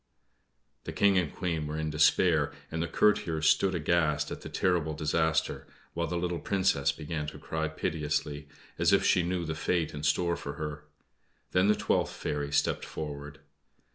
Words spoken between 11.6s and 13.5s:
the twelfth fairy stepped forward.